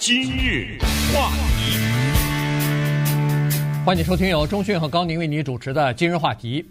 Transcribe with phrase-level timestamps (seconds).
[0.00, 0.78] 今日
[1.12, 1.76] 话题，
[3.84, 6.64] 欢迎收听由钟讯和高宁为你主持的今日话题。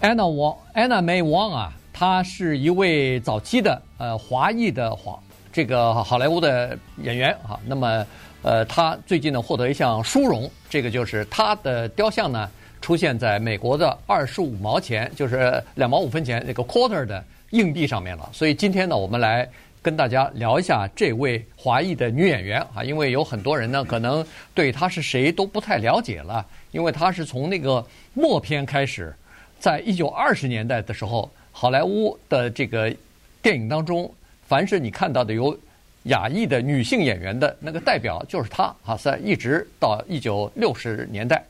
[0.00, 5.20] Anna Wong Anna May Wong 啊，她是一位早期的呃华裔的华
[5.52, 7.60] 这个好莱坞的演员啊。
[7.66, 8.06] 那么
[8.40, 12.48] 呃，她最近呢获得一项殊荣，这个就是她的雕像呢
[12.80, 18.26] 出现在美国的二十五毛钱，就是两毛五分钱那个 quarter 的硬币上面了。
[18.32, 19.46] 所以今天呢，我们来。
[19.88, 29.14] 跟大家聊一下这位华裔的女演员啊，因为有很多人呢可能对她是谁都不太了解了，因为她是从那个默片开始，
[29.58, 32.94] 在一九二十年代的时候，好莱坞的这个
[33.40, 34.12] 电影当中，
[34.46, 35.58] 凡是你看到的有
[36.02, 41.42] 亚裔的女性演员的那个代表就是她啊，在一直到一九六十年代，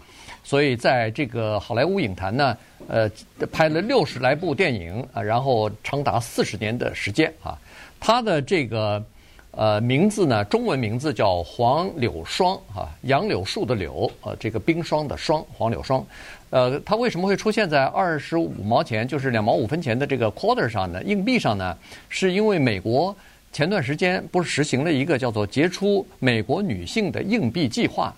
[0.45, 3.11] 所以在这个好莱坞影坛呢，呃，
[3.51, 7.59] 拍了六十来部电影啊，然后长达四十年的时间啊。
[8.01, 9.03] 他的这个
[9.51, 16.05] 呃名字呢，中文名字叫黄柳霜啊，杨柳树的柳，呃，这个冰霜的霜，黄柳霜。
[16.51, 21.03] 呃，他为什么会出现在二十五毛钱，就是两毛五分钱的这个 quarter 上呢？
[21.03, 21.77] 硬币上呢？
[22.09, 23.15] 是因为美国
[23.53, 28.15] 前段时间不是实行了一个叫做“杰出美国女性”的硬币计划？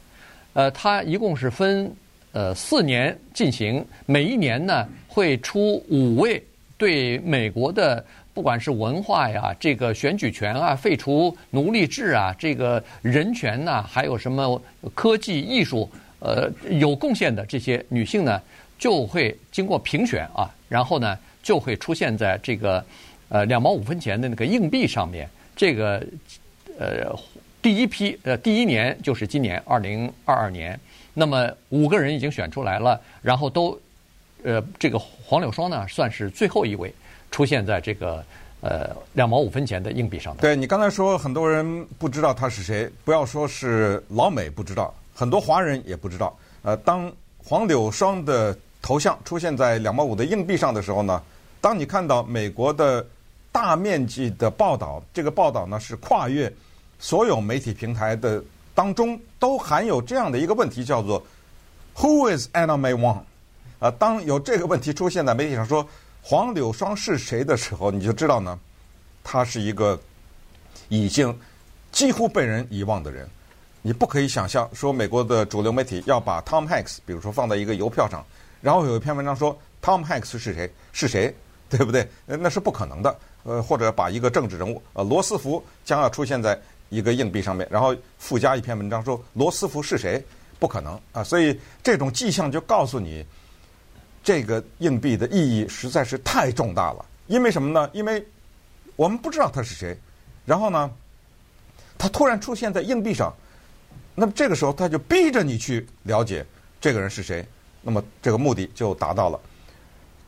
[0.53, 1.93] 呃，它一共是分
[2.33, 6.41] 呃四年进行，每一年呢会出五位
[6.77, 8.05] 对美国的。
[8.33, 14.61] 不管是文化呀，这个选举权啊，废除奴隶制啊，这个人权呐，还有什么
[14.95, 18.41] 科技艺术，呃，有贡献的这些女性呢，
[18.79, 22.85] 就会经过评选啊，然后呢，就会出现在这个
[23.29, 25.29] 呃两毛五分钱的那个硬币上面。
[25.57, 26.03] 这个
[26.79, 27.15] 呃
[27.61, 30.79] 第一批呃第一年就是今年二零二二年，
[31.13, 33.79] 那么五个人已经选出来了，然后都
[34.45, 36.95] 呃这个黄柳霜呢算是最后一位。
[37.31, 38.25] 出现在这个
[38.61, 40.41] 呃两毛五分钱的硬币上的。
[40.43, 46.37] 对，你刚才说很多人不知道他是谁，不要说是老美不知道，很多华人也不知道。
[46.63, 47.11] 呃，当
[47.43, 51.23] 黄柳霜的头像出现在两毛五的硬币上的时候呢，
[51.61, 53.07] 当你看到美国的
[53.53, 56.53] 大面积的报道，这个报道呢是跨越
[56.99, 58.43] 所有媒体平台的
[58.75, 61.23] 当中都含有这样的一个问题，叫做
[61.97, 63.19] “Who is Anna May Wong？”
[63.79, 65.87] 啊、呃，当有这个问题出现在媒体上说。
[66.23, 68.59] 黄柳霜是谁的时候，你就知道呢，
[69.25, 69.99] 他是一个
[70.89, 71.37] 已经
[71.91, 73.29] 几乎被人遗忘的人。
[73.83, 78.25] 你不可以想象说美国的主流媒体要把 Tom Hanks，比如说放在一个邮票上，
[78.61, 80.71] 然后有一篇文章说 Tom Hanks 是谁？
[80.93, 81.35] 是谁？
[81.69, 82.07] 对不对？
[82.27, 83.17] 那是不可能的。
[83.43, 86.61] 呃，或者把一个政治人物，呃，罗斯福将要出现在
[86.91, 90.23] 一个硬币上面，然后附加一篇文章说罗斯福是谁？
[90.59, 91.25] 不可能啊！
[91.25, 93.25] 所以这种迹象就告诉你。
[94.23, 97.91] 这个硬币的意义实在是太重大了，因为什么呢？
[97.93, 98.25] 因为
[98.95, 99.97] 我们不知道他是谁，
[100.45, 100.91] 然后呢，
[101.97, 103.35] 他突然出现在硬币上，
[104.15, 106.45] 那么这个时候他就逼着你去了解
[106.79, 107.47] 这个人是谁，
[107.81, 109.41] 那么这个目的就达到了。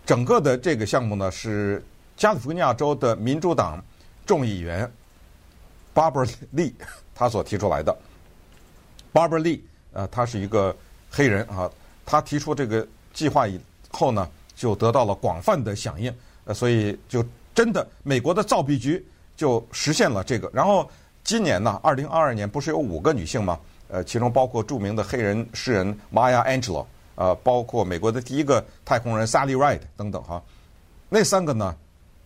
[0.06, 1.84] 整个的这个项目呢，是
[2.16, 3.84] 加利福尼亚州的民主党
[4.24, 4.90] 众议员
[5.94, 6.72] Barbara Lee
[7.14, 7.94] 他所提出来的。
[9.12, 9.60] Barbara Lee，
[9.92, 10.74] 呃，他是一个
[11.10, 11.70] 黑人啊，
[12.06, 13.60] 他提出这个计划以。
[13.92, 16.12] 后呢，就得到了广泛的响应，
[16.44, 19.04] 呃，所以就真的美国的造币局
[19.36, 20.50] 就实现了这个。
[20.52, 20.90] 然后
[21.22, 23.60] 今年呢，二零二二年不是有五个女性吗？
[23.88, 30.42] 呃，其中包括著名的黑人诗人 Maya Angelou，呃，包括美国的第一个太空人 Sally Ride 等等哈。
[31.10, 31.76] 那三个呢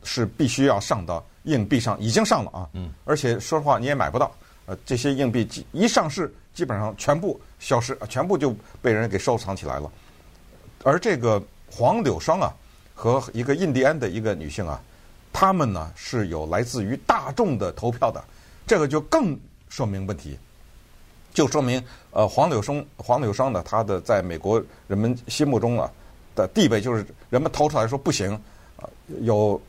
[0.05, 2.69] 是必须要上到硬币上，已经上了啊。
[2.75, 2.93] 嗯。
[3.05, 4.31] 而且说实话，你也买不到。
[4.67, 9.91] 呃，这些硬币一上市，基本上全部消失，全部就被人给收藏起来了。
[10.85, 11.43] 而这个。
[11.71, 12.53] 黄柳霜啊，
[12.95, 14.81] 和一个印第安的一个女性啊，
[15.33, 18.23] 她们呢是有来自于大众的投票的，
[18.67, 19.39] 这个就更
[19.69, 20.39] 说明问题，
[21.35, 21.83] 就说明
[22.13, 25.91] 呃黄柳霜黄柳霜呢，她的在美国人们心目中啊
[26.35, 28.33] 的地位，就是人们投出来说不行
[28.77, 28.89] 啊，
[29.21, 29.61] 有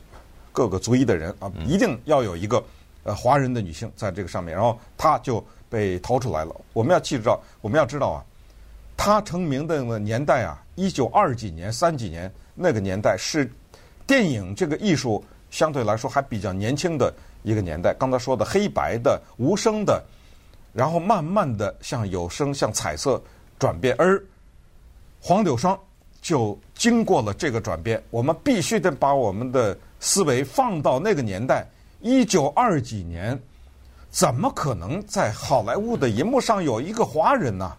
[0.52, 2.62] 各个族裔的人啊，一定要有一个
[3.04, 6.54] 呃华人的女性在这个上面，然后她就被投出来了。
[6.72, 8.24] 我们要记住，我们要知道啊，
[8.98, 10.62] 他成名的年代啊。
[10.74, 13.50] 一九二几年、三几年那个年代是
[14.06, 17.12] 电影这个艺术相对来说还比较年轻的
[17.42, 17.94] 一个年代。
[17.98, 20.00] 刚才说的黑白的、无声的，
[20.72, 23.20] 然后慢慢的向有声、向彩色
[23.58, 24.22] 转变，而
[25.20, 25.76] 黄柳霜
[26.20, 28.00] 就经过了这个转变。
[28.10, 31.66] 我们必须得把我们的思维放到那个年代，
[32.00, 33.36] 一九二几年，
[34.10, 37.76] 怎么可能在好莱坞的银幕上有一个华人呢？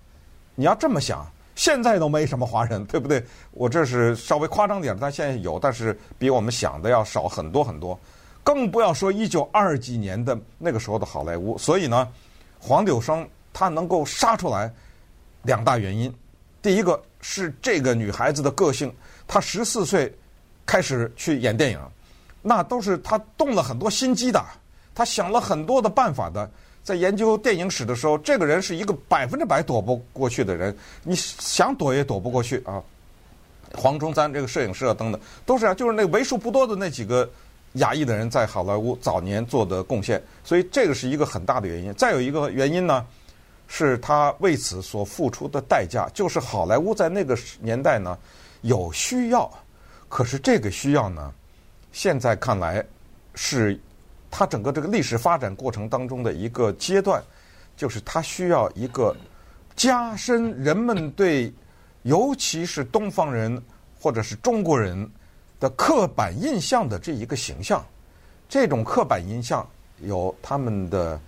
[0.60, 1.26] 你要这么想。
[1.56, 3.24] 现在都没什么华人，对不对？
[3.52, 7.98] 我这是稍微夸张点，但现在有，但是比我们想的要少很多很多。
[8.44, 11.58] 更不要说一九二几年的那个时候的好莱坞。
[11.58, 12.06] 所以呢，
[12.60, 14.70] 黄柳生他能够杀出来
[15.44, 16.14] 两大原因，
[16.62, 18.94] 第一个是这个女孩子的个性，
[19.28, 20.14] 她十四岁
[20.66, 21.80] 开始去演电影，
[22.42, 24.44] 那都是她动了很多心机的，
[24.94, 26.50] 她想了很多的办法的。
[26.84, 32.82] 在研究电影史的时候，这个人是一个百分之百躲不过去的人，你想躲也躲不过去啊。
[33.76, 37.30] 黄忠三这个摄影师啊等等，都是啊，就是那为数不多的那几个
[37.74, 41.94] 亚裔的人在好莱坞早年做的贡献，所以这个是一个很大的原因。
[41.94, 43.06] 再有一个原因呢，
[43.68, 48.18] 是他为此所付出的代价，就是好莱坞在那个年代呢
[48.62, 49.48] 有需要，
[50.08, 51.32] 可是这个需要呢，
[51.92, 52.84] 现在看来
[53.36, 53.80] 是。
[54.32, 57.22] 它整个这个历史发展过程当中的一个阶段，
[57.76, 59.16] 就是它需要一个
[59.76, 61.52] 加深人们对，
[62.04, 63.62] 尤其是东方人
[64.00, 65.10] 或者是中国人
[65.60, 67.84] 的刻板印象的这一个形象。
[68.48, 69.68] 这种刻板印象
[70.02, 71.20] 有他们的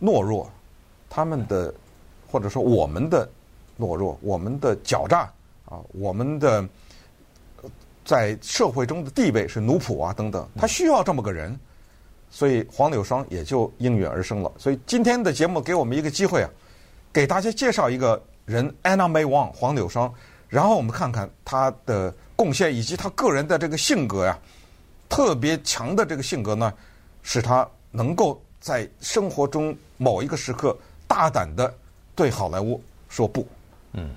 [0.00, 0.50] 懦弱，
[1.08, 1.72] 他们的
[2.30, 3.28] 或者说我们的
[3.78, 5.30] 懦弱，我们的狡诈
[5.64, 6.66] 啊，我们的
[8.04, 11.58] 在社会中的地位是奴仆啊等等，他需要这么个人。
[12.34, 14.50] 所以黄柳霜也就应运而生了。
[14.56, 16.48] 所以今天的节目给我们一个机会啊，
[17.12, 20.12] 给大家介绍一个人 Anna May Wong 黄柳霜，
[20.48, 24.38] 然后我们看看她的贡献以及她个人的这个性格呀，
[25.10, 26.72] 特别强的这个性格呢，
[27.22, 30.74] 使她能够在生活中某一个时刻
[31.06, 31.72] 大胆的
[32.16, 33.46] 对好莱坞说不。
[33.92, 34.10] 嗯，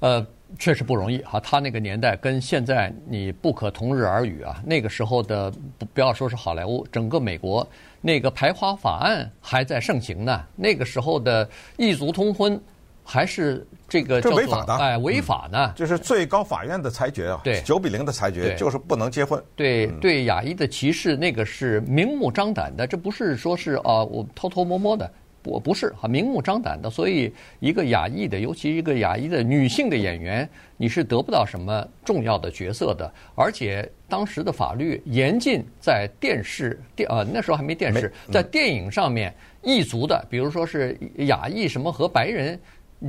[0.00, 0.26] 呃。
[0.58, 4.62] 确实不容易哈，他那个年代跟现在你不可同日而语啊。
[4.64, 7.66] 那个时候的不不要说是好莱坞，整个美国
[8.00, 10.44] 那个排华法案还在盛行呢。
[10.56, 12.60] 那个时候的异族通婚
[13.04, 15.72] 还是这个叫做违法的，哎，违法呢。
[15.76, 19.42] 这、嗯就是最高法院的裁决啊，对，九比零的裁决就是不能结婚。
[19.56, 25.10] 对对，亚裔的歧视那个是明目张胆的，这不是说是啊我偷偷摸摸的。
[25.42, 33.10] 不不是很，明目张胆的，所以一个亚裔的，尤其一个亚裔的女性的演员，你是得不到什么重要的角色的。
[33.34, 42.60] 而且当时的法律严禁在电视电啊那时候还没电视，在电影上面异族的，比如说是亚裔什么和白人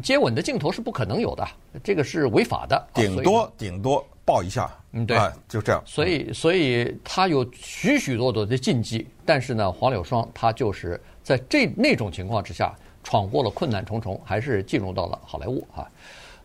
[0.02, 1.46] 接吻的镜头是不可能有的，
[1.84, 2.88] 这个是违法的。
[2.94, 5.18] 顶多顶多抱一下，嗯对，
[5.48, 5.82] 就这样。
[5.86, 11.00] 所以所以他有许许多多的禁忌，但是呢，黄柳霜他就是。
[11.24, 15.88] 在这那种情况之下，闯过了困难重重，还是进入到了好莱坞啊。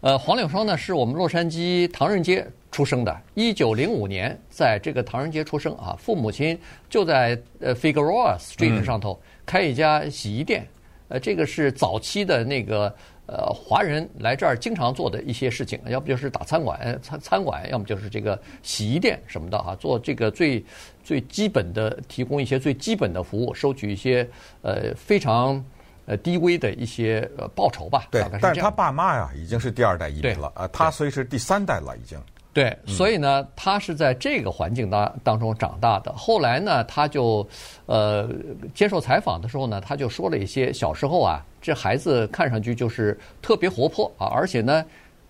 [0.03, 5.97] 呃，黄柳霜呢，是我们洛杉矶唐人街出生的，一九零五年在这个唐人街出生啊。
[5.99, 6.57] 父母亲
[6.91, 10.69] 就在呃 Figueroa Street 上头开一家洗衣店，
[11.09, 12.95] 呃，这个是早期的那个
[13.27, 20.65] 呃华人来这儿经常做的一些事情，要不就是打餐馆餐餐馆，要么就是这个洗衣店什么的啊，做这个最。
[21.07, 24.29] 最基本的提供一些最基本的服务，收取一些
[24.63, 25.65] 呃非常
[26.05, 28.09] 呃低微的一些呃报酬吧。
[28.11, 32.21] 对，但是他爸妈呀已经是第二代移民了啊，他所以是第三代了已经。
[32.57, 36.11] 对，所以呢，他是在这个环境当当中长大的。
[36.15, 37.47] 后来呢，他就
[37.85, 38.27] 呃
[38.75, 44.83] 接受采访的时候呢，他就说了一些小时候啊，这孩子看上去就是特别活泼啊，而且呢，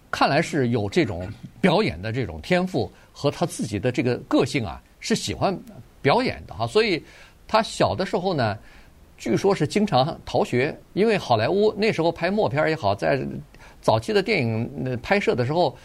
[0.09, 1.29] 看来是有这种
[1.61, 4.81] 表演的这种天赋和他自己的这个个性啊。
[5.01, 5.57] 是喜欢
[6.01, 7.05] 表演的哈，所以
[7.49, 8.57] 他小的时候呢，
[9.19, 13.21] 据说是经常逃学，因为好莱坞那时候拍默片也好，在
[13.81, 15.77] 早期的电影拍摄的时候，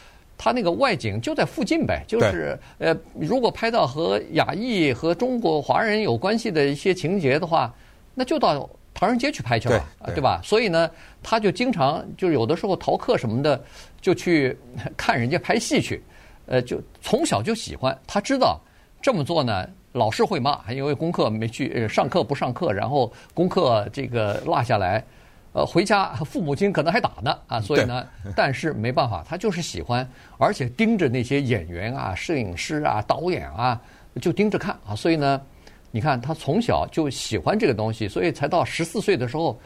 [0.44, 7.72] 他那个外景就在附近呗，就是呃，如果拍到和亚裔和中国华人有关系的一些情节的话，
[8.16, 10.42] 那就到唐人街去拍去了，对，对吧？
[10.44, 10.90] 所以呢，
[11.22, 13.64] 他就经常就有的时候逃课什么的，
[14.02, 14.58] 就去
[14.98, 16.02] 看人家拍戏去，
[16.48, 18.60] 呃，就从小就喜欢，他知道。
[19.00, 25.04] 这么做呢，老师会骂，因为功课没去，上课不上课，然后功课这个落下来，
[25.54, 33.82] 呃，回家父母亲可能还打呢啊，所以呢， 但是没办法，他就是喜欢，而且盯着那些演员啊、摄影师啊、导演啊，
[34.22, 35.42] 就盯着看啊，所以呢，
[35.92, 39.60] 你看他从小就喜欢这个东西，所以才到十四岁的时候，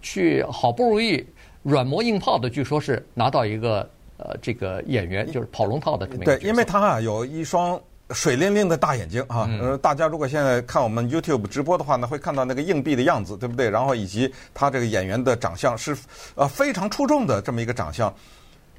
[0.00, 1.22] 去好不容易
[1.62, 6.38] 软磨硬泡的，据说是拿到一个呃这个演员就是跑龙套的这么一个。
[6.38, 7.78] 对，因为他啊有一双。
[8.10, 9.48] 水灵灵的大眼睛啊！
[9.60, 13.68] 呃，大家如果现在看我们 YouTube 直播的话呢，会看到那个硬币的样子，对不对？
[13.68, 15.96] 然后以及他这个演员的长相是
[16.36, 18.12] 呃非常出众的这么一个长相。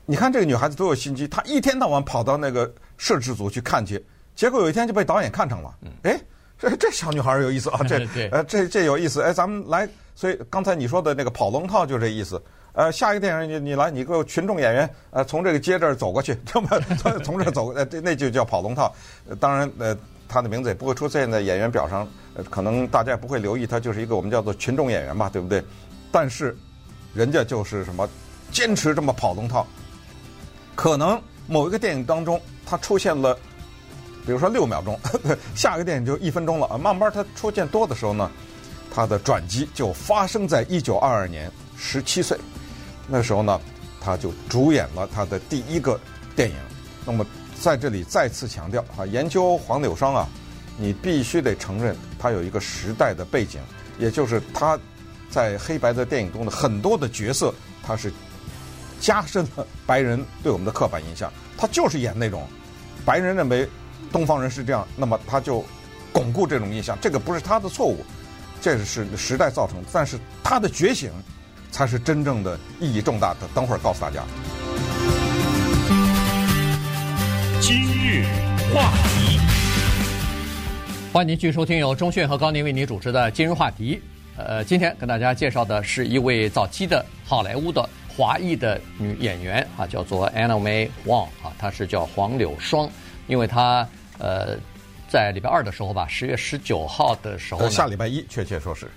[0.06, 4.02] 你看这个女孩子多有心机，她一天到晚跑到那个摄制组去看去，
[4.34, 5.76] 结果有一天就被导演看上了。
[6.04, 6.18] 哎，
[6.58, 7.80] 这这小女孩有意思啊！
[7.84, 9.22] 这 呃这这有意思。
[9.22, 12.42] 哎，咱们来，所以刚才你说的那个跑龙套就这意思。
[12.78, 16.70] 呃，下一个电影你你来，你给我群众演员，呃，从这个街这儿走过去， 这么
[17.24, 18.94] 从这儿走，呃，这那就叫跑龙套。
[19.40, 19.98] 当然，呃，
[20.30, 25.64] 他的名字也不会出现在演员表上，呃，可能大家也不会留意，他就是一个我们叫做群众演员吧，对不对？
[26.12, 26.56] 但是
[27.16, 28.08] 人家就是什么
[28.52, 29.66] 坚持这么跑龙套，
[30.76, 33.36] 可能某一个电影当中他出现了，
[34.24, 35.00] 比如说六秒钟，
[35.56, 38.30] 下一个电影就一分钟了，慢慢他出现多的时候呢，
[38.94, 42.38] 他的转机就发生在一九二二年，十七岁，
[43.08, 43.60] 那时候呢，
[44.00, 46.00] 他就主演了他的第一个
[46.36, 46.56] 电影。
[47.06, 47.26] 那么
[47.60, 50.28] 在这里再次强调啊，研究黄柳霜啊，
[50.78, 53.60] 你必须得承认他有一个时代的背景，
[53.98, 54.78] 也就是他。
[55.30, 58.12] 在黑白的电影中的很多的角色，他是
[59.02, 61.32] 加深了白人对我们的刻板印象。
[61.58, 62.48] 他就是演那种
[63.04, 63.68] 白人认为
[64.10, 65.66] 东方人是这样，那么他就
[66.14, 66.98] 巩固这种印象。
[67.02, 68.06] 这个不是他的错误，
[68.62, 69.84] 这是时代造成。
[69.92, 71.12] 但是他的觉醒
[71.72, 73.48] 才是真正的意义重大的。
[73.54, 74.24] 等会儿告诉大家。
[77.60, 78.24] 今日
[78.74, 79.40] 话题，
[81.12, 83.96] 欢迎您继续收听由钟讯和高宁为您主持的《今日话题》。
[84.40, 92.88] 呃，今天跟大家介绍的是一位早期的好莱坞的华裔的女演员啊，叫做 Anna May Wong 啊，她是叫黄柳霜，
[93.26, 93.88] 因为她
[94.20, 94.56] 呃
[95.10, 98.88] 在礼拜二的时候吧，十月十九号的时候，呃，下礼拜一，确切说是，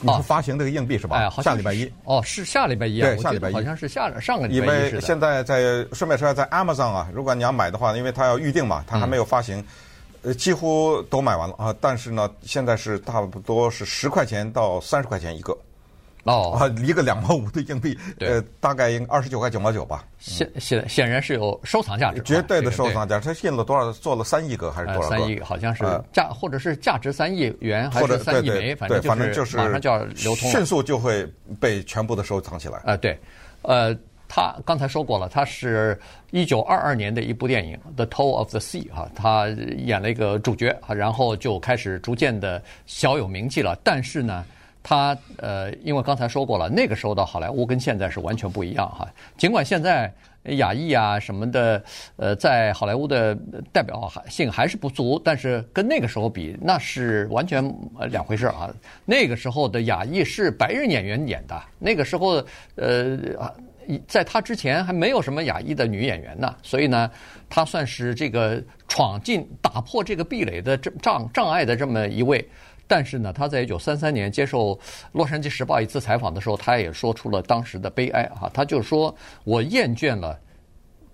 [0.00, 1.16] 你是发行这个硬币是吧？
[1.16, 4.68] 哎，好像下礼拜一，哦，是下礼拜一啊，对，下礼拜一，好像是下上个礼拜一。
[4.68, 9.58] 因为现在在顺便说，在 Amazon 啊，如果你要买的话，因为它要预定嘛，它还没有发行。
[9.58, 9.64] 嗯
[10.22, 11.72] 呃，几乎都买完了啊！
[11.80, 15.56] 但是呢，现在是差不多是十块钱到三十块钱一个，
[16.26, 20.04] 哦，啊，一个两毛五的硬币，呃，大概应二十九块九毛九吧。
[20.18, 23.32] 显显显然是有收藏价值，绝对的收藏价值。
[23.32, 23.90] 它印了多少？
[23.92, 25.16] 做了三亿个还是多少个？
[25.16, 28.74] 三亿，好像是价，或者是价值三亿元，还是三亿枚？
[28.74, 31.26] 反正反正就是马上就要流通，迅速就会
[31.60, 32.78] 被全部的收藏起来。
[32.84, 33.18] 啊，对，
[33.62, 33.96] 呃。
[34.28, 35.96] 他刚才说过了，他是
[36.32, 43.78] 一九二二年的一部电影《The Toll of the Sea》哈，他演了一个主角啊，然后就开始逐渐的小有名气了。
[43.84, 44.44] 但是呢，
[44.88, 49.04] 他呃，因为刚才说过了，那个时候的好莱坞跟现在是完全不一样哈。
[49.36, 50.12] 尽管现在
[50.58, 51.82] 亚裔啊什么的，
[52.14, 53.36] 呃，在好莱坞的
[53.72, 57.68] 代表性还是不足，但是跟那个时候比，那是完全
[58.12, 58.72] 两回事啊。
[59.04, 62.40] 那个时候的亚裔是白人演员演的，那个时候
[62.76, 63.18] 呃。
[64.08, 67.08] 在他之前还没有什么亚裔的女演员呢，所以呢，
[67.48, 72.44] 他算是这个闯进、打破这个壁垒的障障碍的这么一位。
[72.86, 74.74] 但是呢，他在一九三三年接受
[75.12, 78.50] 《洛杉矶时报》一次采访的时候，他也说出了当时的悲哀啊。
[78.54, 79.14] 他就说
[79.44, 80.38] ：“我厌倦了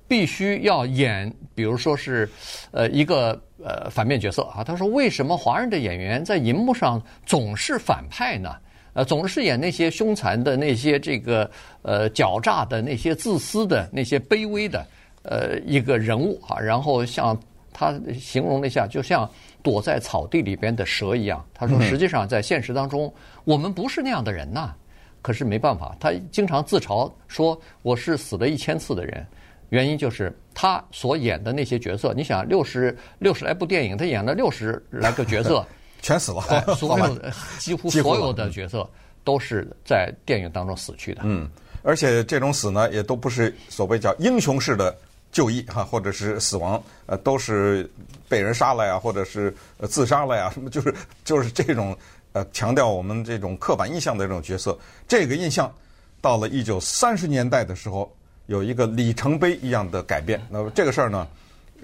[0.07, 2.29] 必须要演，比如说是
[2.71, 8.51] 呃一个呃反面角色啊。”他说：“为什么华人的演员在银幕上总是反派呢？”
[8.95, 11.51] 呃，总是演那些凶残的、那些这个
[11.81, 14.87] 呃狡诈的、那些自私的、那些卑微的
[15.23, 16.61] 呃一个人物啊。
[16.61, 17.35] 然后像
[17.73, 19.27] 他形容了一下，就像
[19.63, 21.45] 躲在草地里边的蛇一样。
[21.55, 23.13] 他说，实际上在现实当中，
[23.45, 24.75] 我们不是那样的人呐。
[25.23, 29.25] 可是没办法，他经常自嘲说我是死了一千次的人。
[29.69, 35.65] 原因就是他所演的那些角色，你想六十六十来部电影，他演了六十来个角色。
[36.03, 38.85] 全死了，所有的几乎所有的角色
[39.23, 41.23] 都是在电影当中死去的。
[41.25, 41.49] 嗯，
[41.85, 44.93] 而且这种死呢，也都不是所谓叫英雄式的
[45.33, 47.91] 就义哈，或者是死亡，呃，都是
[48.29, 49.53] 被人杀了呀，或者是
[49.89, 51.97] 自杀了呀，什 么就是就是这种
[52.33, 54.79] 呃强调我们这种刻板印象的这种角色。
[55.09, 55.73] 这个印象
[56.21, 58.15] 到了一九三十年代的时候，
[58.47, 60.41] 有一个里程碑一样的改变。
[60.49, 61.27] 那么这个事儿呢？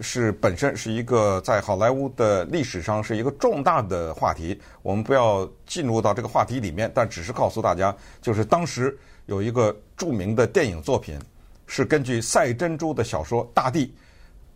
[0.01, 11.19] 是本身是一个在好莱坞的历史上是一个重大的话题，我们不要进入到这个话题里面，但只是告诉大家，就是当时有一个著名的电影作品，
[11.69, 13.87] 是根据赛珍珠的小说《大地》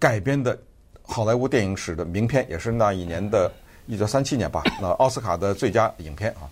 [0.01, 0.59] 改编的
[1.03, 3.49] 好莱坞电影史的名片，也是那一年的
[3.87, 6.51] 一九三七年吧，那奥斯卡的最佳影片啊。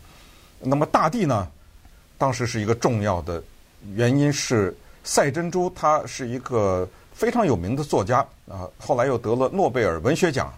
[0.60, 1.48] 那么《大地》呢，
[2.16, 3.42] 当时是一个重要的
[3.94, 6.88] 原因是赛珍珠，他是一个。
[7.12, 10.50] 非常有名的作家啊，后来又得了诺贝尔文学奖。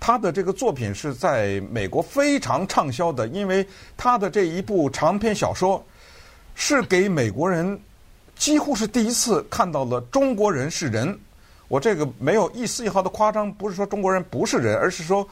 [0.00, 5.84] 他的这个作品是在美国非常畅销的，因为他的这一部长篇小说
[6.54, 7.78] 是给美国人
[8.38, 11.18] 几乎是第一次看到了中国人是人。
[11.66, 15.28] 我这个没有一丝一毫的夸张，不是说中国人不是人，而是说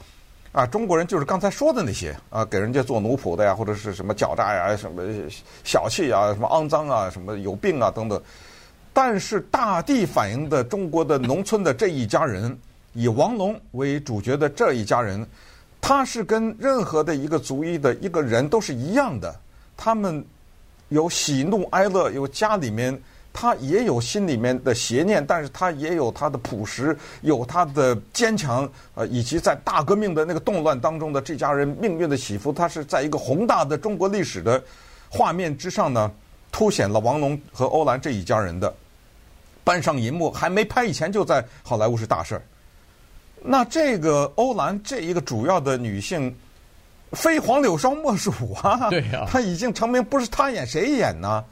[0.51, 5.01] 啊，中国人就是刚才说的那些啊，给人家做奴仆的呀，或者是什么狡诈呀、什么
[5.63, 8.21] 小气啊、什么肮脏啊、什么有病啊等等。
[8.93, 12.55] 但是大地反映的中国的农村的这一家人，
[12.93, 15.25] 以王龙为主角的这一家人，
[15.81, 19.35] 他是跟任何的一个族裔的一个人都是一样的。
[19.75, 20.23] 他们
[20.89, 22.97] 有喜怒哀乐，有家里面
[23.33, 34.63] 他也有心里面的邪念，但是他也有他的朴实，有他的坚强，呃，以及在大革命的那个动乱当中的这家人命运的起伏，他是在一个宏大的中国历史的
[35.09, 36.11] 画面之上呢，
[36.51, 38.73] 凸显了王龙和欧兰这一家人的
[39.63, 42.41] 搬上银幕，还没拍以前就在好莱坞是大事儿。
[43.43, 46.35] 那这个欧兰这一个主要的女性，
[47.11, 48.89] 非黄柳霜莫属啊！
[48.89, 51.43] 对呀，他已经成名，不是他演谁演呢？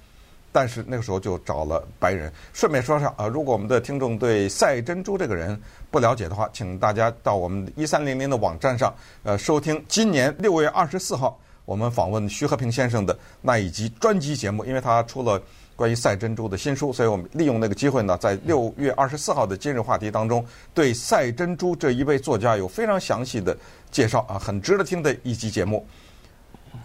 [0.51, 2.31] 但是那个时候就找了白人。
[2.53, 5.59] 顺便说上啊，如果我们的听众对赛珍珠这个人
[5.91, 8.93] 不了解的话，请大家到我们一三零零的网站上，
[9.23, 15.41] 呃，收听今年六月二十四号我们访问徐和平先生的那一集专辑节目，因为他出了
[15.75, 23.57] 关于赛珍珠的新书，所以我们利用那个机会呢，在六月二十四号的今日话题当中，对赛珍珠这一位作家有非常详细的
[23.91, 25.85] 介绍啊，很值得听的一集节目。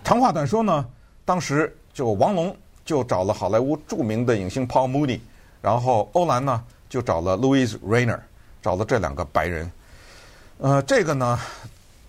[0.03, 0.87] 长话短说呢，
[1.25, 2.57] 当时就王龙。
[2.83, 5.21] 就找了好莱坞著名的影星 Paul Mooney，
[5.63, 8.19] 然后欧兰呢就找了 Louis Rainer，
[8.61, 9.71] 找了这两个白人。
[10.59, 11.39] 呃，这个呢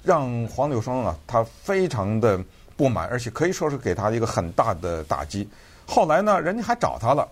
[0.02, 2.40] 让黄柳霜啊他非常的
[2.76, 5.48] 不满，而且可以说是给他一个很大的打击。
[5.92, 7.28] 后来呢，人家还找他了，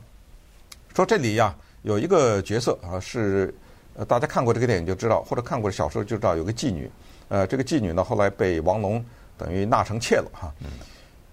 [0.94, 3.56] 说这里呀有一个角色啊是
[3.94, 6.92] 呃大家看过这个电影就知道，或者看过小说就知道有个妓女。
[7.30, 9.02] 呃，这个妓女呢后来被王龙
[9.38, 10.54] 等于纳成妾了哈。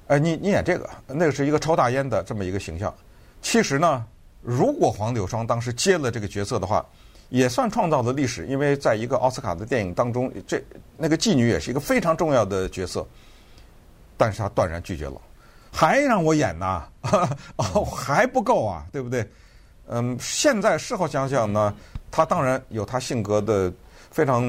[0.06, 2.94] 哎，你你演这个，那个是一个抽大烟的这么一个形象。
[3.42, 4.06] 其实呢，
[4.40, 6.86] 如果黄柳霜当时接了这个角色的话，
[7.28, 10.62] 也算创造了历史，因为在一个奥斯卡的电影当中，这
[10.96, 13.04] 那个妓女也是一个非常重要的角色。
[14.16, 15.20] 但是他断然拒绝了，
[15.76, 16.82] 还让我演呢？
[17.56, 19.28] 哦，还不够啊，对不对？
[19.88, 21.74] 嗯，现在事后想想呢，
[22.10, 23.70] 他当然有他性格的
[24.10, 24.42] 非常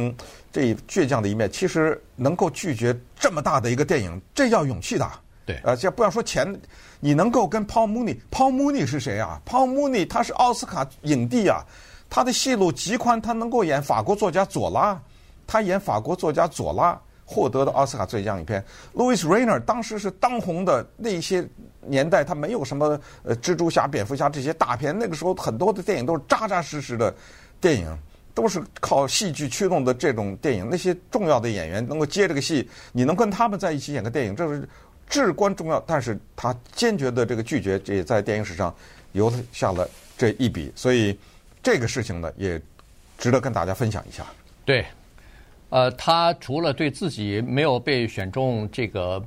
[0.54, 1.52] 这倔强的一面。
[1.52, 5.06] 其实能够拒绝这么大的一个电影，这要勇气的。
[5.46, 6.58] 对，呃，这不要说钱，
[7.02, 11.62] 你能够跟 Paul Mooney，Paul Mooney 是谁啊？Paul Mooney 他是奥斯卡影帝啊，
[12.10, 14.98] 他的戏路极宽，他能够演法国作家左拉，
[15.46, 18.64] 他演法国作家左拉获得的奥斯卡最佳影片。
[18.96, 21.48] Louis Rainer 当时是当红的那些
[21.82, 27.14] 年代，他没有什么呃蜘蛛侠、蝙蝠侠这些大片，那个时候很多的电影都是扎扎实实的
[27.62, 27.96] 电影，
[28.34, 30.68] 都是靠戏剧驱动的这种电影。
[30.72, 34.68] 那些重要的演员能够接这个戏，你能跟他们在一起演个电影，这是。
[35.10, 38.76] 至关重要，但是他坚决的这个拒绝，这也在电影史上
[39.14, 41.18] 留下了这一笔，所以
[41.64, 42.62] 这个事情呢，也
[43.18, 44.26] 值得跟大家分享一下。
[44.66, 44.86] 对，
[45.70, 49.22] 呃，他除了对自己没有被选中这个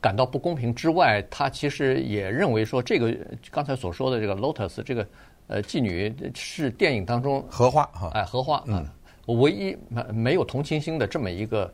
[0.00, 3.16] 感到不公平之外，他其实也认为说，这个
[3.50, 5.06] 刚才所说的这个 Lotus 这个
[5.46, 8.86] 呃妓女是电影当中荷花哈，哎，荷花，嗯，
[9.26, 9.76] 唯一
[10.12, 11.72] 没有同情心的这么一个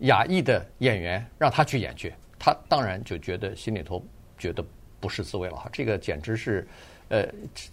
[0.00, 2.14] 亚裔的演员，让他去演去。
[2.38, 4.02] 他当然就觉得心里头
[4.38, 4.64] 觉得
[5.00, 6.68] 不是滋味了哈，这个简直是，
[7.08, 7.26] 呃，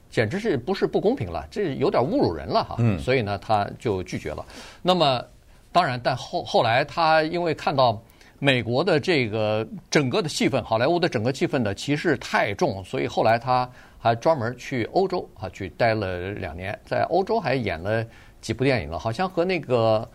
[0.10, 2.76] 简直是不是不公平了，这有点侮辱人了哈。
[2.80, 2.98] 嗯。
[2.98, 4.46] 所以呢，他就拒绝了。
[4.82, 5.24] 那么，
[5.74, 8.02] 当然，但后后来他因为看到
[8.40, 18.06] 美国的这个整个的气氛，好莱坞的整个气氛的歧视太重，所以后来他还专门去欧洲啊去待了两年，在欧洲还演了
[18.40, 20.08] 几部电影了，好像和那个。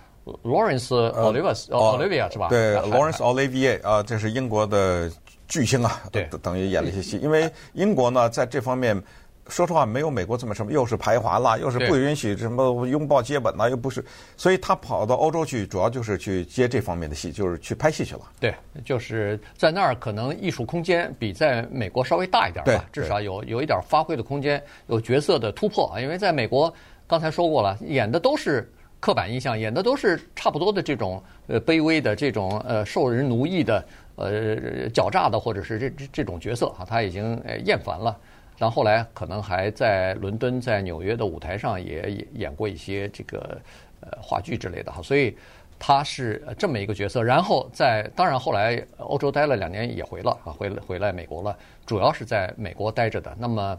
[0.42, 2.48] Lawrence Olivier 是吧？
[2.50, 5.10] 对，Lawrence Olivier 啊，这是英国的
[5.46, 7.16] 巨星啊，对，等于演了一些戏。
[7.16, 9.02] 因为英国呢，在这方面，
[9.48, 14.04] 说实话，没有美国这么什么，又是排华啦，又是不允许什么拥抱接吻啦，又不是，
[14.36, 18.20] 所以他跑到欧洲去，主要就是去接这方面的戏，就是去拍戏去了。
[18.38, 26.00] 对，就是在那儿可能艺术空间比在美国稍微大一点吧，至少有有一点发挥的空间，有角色的突破啊。
[26.00, 26.72] 因为在美国，
[27.06, 28.70] 刚才说过了，演的都是。
[29.00, 38.18] 刻板印象演的都是差不多的这种呃卑微的这种呃受人奴役的呃狡诈的或者是这这这种角色啊，他已经呃厌烦了。
[38.58, 43.58] 然后后来可能还在伦敦、在纽约的舞台上也演演过一些这个
[44.00, 45.36] 呃话剧之类的哈，所以
[45.78, 47.22] 他是这么一个角色。
[47.22, 53.32] 然后在当然后来欧洲待了两年也回了啊，回回来美国了，主要是在美国待着的。
[53.38, 53.78] 那么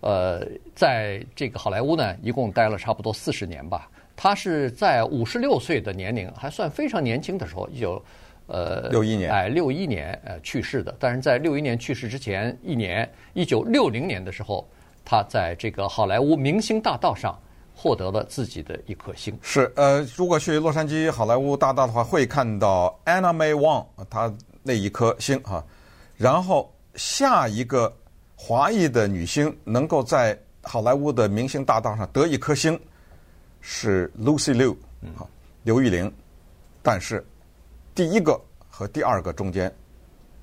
[0.00, 3.90] 呃，在这个好莱坞呢，一共待了差不多四十年吧。
[4.16, 8.00] 他是在五十六岁的年龄，还算非常年轻的时候，一九
[8.50, 10.94] 呃六一年哎六一年呃去世的。
[10.98, 14.68] 但是在六一年去世之前一年，一九六零年的时候，
[15.04, 17.38] 他在这个好莱坞明星大道上
[17.74, 19.36] 获得了自己的一颗星。
[19.40, 24.32] 是呃，如果去洛杉矶好莱坞大道的话，会看到 Anna May Wong 她
[24.62, 25.64] 那一颗星啊。
[26.16, 27.92] 然后下一个
[28.36, 32.78] 华裔的女星能够在好莱坞的明星大道上得一颗星。
[33.62, 34.74] 是 Lucy Liu，
[35.14, 35.28] 好，
[35.64, 36.10] 刘玉玲，
[36.82, 37.22] 但是
[38.00, 39.70] 第一个和第二个中间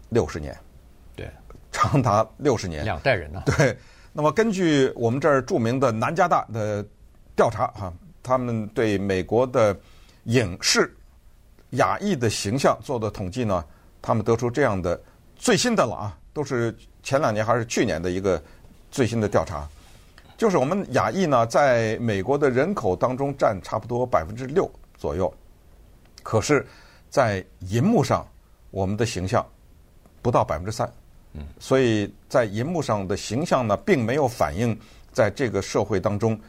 [0.10, 0.56] 六十年，
[1.16, 1.28] 对，
[1.72, 3.42] 长达六十年，两代人呢？
[3.48, 3.76] 对。
[4.14, 6.86] 那么根据我们这儿著名的南加大的
[7.36, 7.92] 调查哈，
[8.22, 9.76] 他们对美国的
[10.26, 10.96] 影视
[11.72, 13.66] 亚裔的形象做的统计呢，
[14.04, 15.02] 他们得出这样的
[15.36, 18.40] 最新的了啊，都是前两年还是去年的一个
[18.92, 19.68] 最新的调查，
[20.38, 25.34] 就是我们亚裔呢，在美国的人口当中占差不多百分之六左右，
[26.22, 26.64] 可是，
[27.10, 28.26] 在银幕上，
[28.72, 29.46] 我们的形象
[30.22, 30.92] 不到百分之三，
[31.34, 34.78] 嗯，所以在银幕上的形象呢，并没有反映
[35.12, 36.40] 在这个社会当中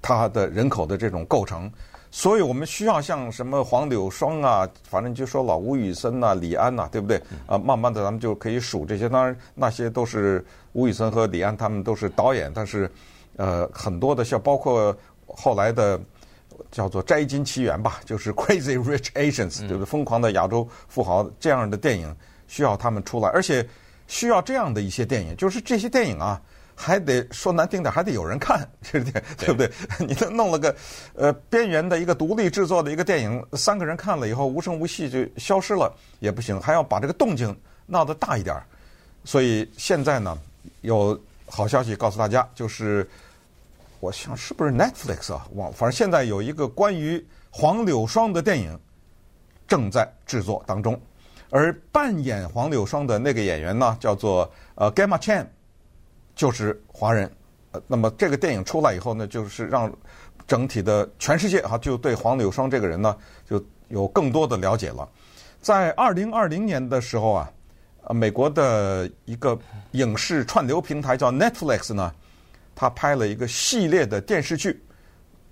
[0.00, 1.70] 它的人口的这种构成。
[2.10, 7.20] 所以我们需要像什么黄柳霜啊，反正就说老吴宇森呐、李安呐、啊，对不对？
[7.46, 9.06] 啊，慢慢的咱们就可以数这些。
[9.06, 12.50] 当然那些都是吴宇森和李安，他们都是导演。
[12.54, 12.90] 但是，
[13.36, 16.00] 呃，很多的像包括后来的
[16.70, 19.86] 叫做《摘金奇缘》吧， 就是《Crazy Rich Asians》，对不对？
[19.86, 22.14] 疯狂的亚洲富豪这样的电影
[22.48, 23.66] 需要他们出来，而且
[24.06, 26.40] 需要这样的一些电影，就是这些电影啊。
[26.78, 29.70] 还得说难听点，还得有人看， 这个电对不对？
[30.06, 30.76] 你都弄了个
[31.14, 38.54] 呃边缘的一个独立制作的一个电影，三个人看了以后无声无息就消失了也不行，还要把这个动静闹得大一点。
[39.24, 40.36] 所以现在呢，
[40.82, 43.08] 有好消息告诉大家，就是
[44.06, 45.44] 我想是不是 Netflix 啊？
[45.56, 48.78] 忘，反正现在有一个关于黄柳霜的电影
[49.66, 50.96] 正在制作当中，
[51.50, 55.44] 而扮演黄柳霜的那个演员呢，叫做呃 Gemma Chan。
[56.36, 57.28] 就是华人，
[57.72, 59.92] 呃，那么这个电影出来以后呢，就是让
[60.46, 65.08] 整体的全世界哈，就对黄柳霜这个人呢，就有更多的了解了。
[65.60, 67.50] 在二零二零年的时候啊，
[68.02, 69.58] 呃，美国的一个
[69.92, 72.14] 影视串流平台叫 Netflix 呢，
[72.76, 74.80] 他拍了一个系列的电视剧。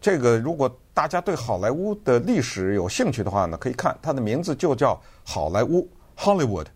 [0.01, 5.89] 这个如果大家对好莱坞的历史有兴趣的话呢，可以看它的名字就叫《好莱坞》
[6.23, 6.67] （Hollywood）。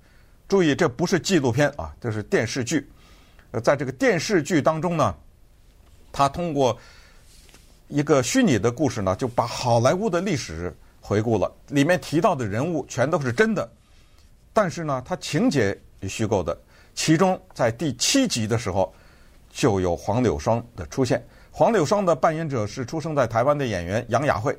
[0.48, 2.90] 注意，这不是纪录片啊，这是电视剧。
[3.50, 5.14] 呃，在这个电视剧当中呢，
[6.10, 6.76] 他通过
[7.88, 11.54] 一个虚拟的故事呢，就把好莱坞的历史回顾了。
[11.68, 13.70] 里面提到的人物全都是真的，
[14.54, 16.58] 但是呢，它情节是虚构的。
[16.94, 18.92] 其中在第七集的时候，
[19.50, 21.24] 就有黄柳霜的出现。
[21.50, 24.56] 黄柳霜的扮演者是出生在台湾的演员杨雅慧。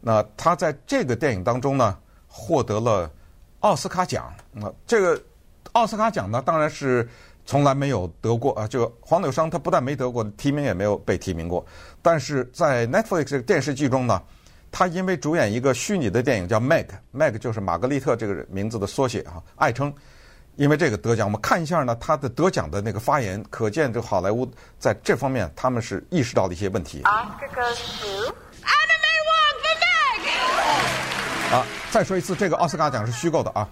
[0.00, 3.10] 那她在这个电影当中呢，获得了
[3.60, 4.32] 奥斯卡奖。
[4.52, 5.22] 那这个
[5.72, 7.08] 奥斯卡奖呢，当然是。
[7.44, 8.68] 从来没有得过啊！
[8.68, 11.66] 就黄柳霜，她不但没得过提名，也没有被提名过。
[12.00, 14.22] 但是在 Netflix 这个电视剧中呢，
[14.70, 19.92] 她因为主演一个虚拟的电影叫 Meg，Meg 就是玛格丽特这个名字的缩写啊，爱称。
[20.56, 24.46] 因为这个得奖，我们看一下呢，他的得奖的那个发言，可见这好莱坞
[24.78, 27.00] 在这方面他们是意识到了一些问题。
[27.02, 27.38] 啊，
[31.90, 33.68] 再说一次，这个奥斯卡奖是虚构的啊。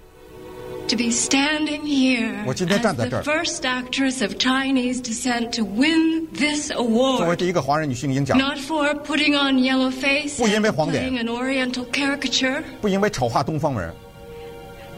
[0.89, 3.21] To be standing here 我今天站在这儿。
[3.21, 7.19] As the first actress of Chinese descent to win this award.
[7.19, 8.37] 作为第一个华人女性赢奖。
[8.37, 10.39] Not for putting on yellow face.
[10.39, 11.05] 不因为黄脸。
[11.11, 12.63] Playing an oriental caricature.
[12.81, 13.95] 不因为丑化东方人。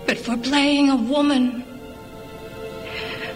[0.07, 1.63] But for playing a woman.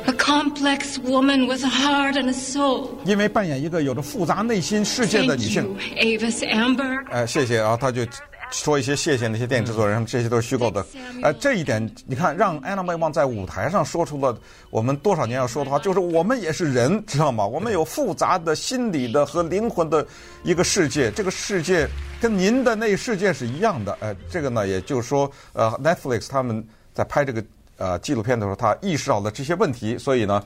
[0.07, 2.91] A complex woman with a heart and a soul.
[3.05, 5.63] 因为扮演一个有着复杂内心世界的女性。
[5.65, 7.05] Thank you, Avis Amber.
[7.11, 8.07] 哎，谢谢啊，他就。
[8.53, 10.87] 说一些谢谢那些电影制作人，这些都是虚构的。
[11.21, 14.39] 哎，这一点你看，让安娜梅旺在舞台上说出了
[14.71, 17.45] 我们多少年要说的话，就是我们也是人，知道吗？
[17.45, 20.07] 我们有复杂的心理的和灵魂的
[20.45, 21.89] 一个世界，这个世界
[22.21, 23.99] 跟您的那世界是一样的。
[23.99, 26.65] 呃，这个呢，也就是说，呃，Netflix 他们
[26.95, 27.43] 在拍这个
[27.77, 30.45] 呃纪录片的时候，他意识到了这些问题，所以呢，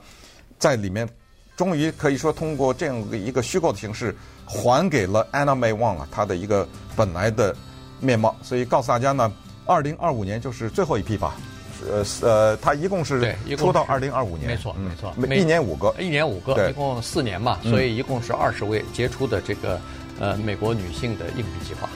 [0.59, 1.07] 在里面
[1.55, 4.15] 终于可以说通过这样的一个虚构的形式，
[4.45, 7.55] 还给了安娜梅旺啊她的一个本来的。
[8.03, 9.31] 面貌，所以告诉大家呢，
[9.63, 11.35] 二零二五年就是最后一批吧，
[11.87, 19.79] 呃呃，他一共是出到二零二五年，没错没错，每一年五个，一年五个，一共四年嘛，所以一共是二十位杰出的这个
[20.19, 21.87] 呃美国女性的影帝计划。